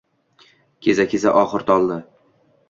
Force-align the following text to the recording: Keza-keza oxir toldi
Keza-keza 0.87 1.35
oxir 1.43 1.67
toldi 1.69 1.99